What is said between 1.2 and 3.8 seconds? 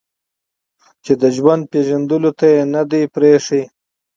د ژوند پېژندلو ته يې نه ده پرېښې